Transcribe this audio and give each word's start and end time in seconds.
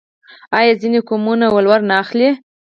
آیا 0.59 0.73
ځینې 0.81 0.99
قومونه 1.07 1.45
ولور 1.55 1.79
نه 1.89 1.95
اخلي؟ 2.03 2.29